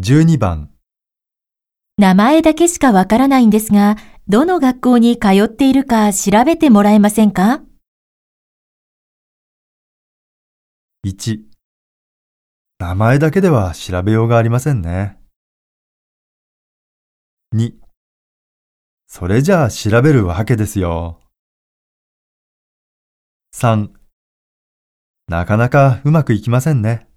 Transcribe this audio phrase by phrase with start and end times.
[0.00, 0.70] 12番、
[1.96, 3.96] 名前だけしかわからないんですが、
[4.28, 7.62] どの学校に通っているか調べてもらえませんか
[11.04, 11.40] ？1、
[12.78, 15.18] 名前だけでは調べようがありませんね。
[17.56, 17.72] 2、
[19.08, 21.20] それじゃあ調べるわけですよ。
[23.52, 23.88] 3、
[25.26, 27.07] なかなかうまくいきませんね。